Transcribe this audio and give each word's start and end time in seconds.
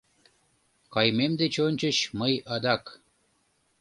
Кайымем 0.93 1.33
деч 1.41 1.53
ончыч 1.67 1.97
мый 2.19 2.33
адак 2.53 2.83